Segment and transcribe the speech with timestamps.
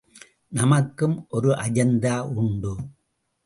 [0.47, 2.73] நமக்கும் ஒரு அஜந்தா உண்டு.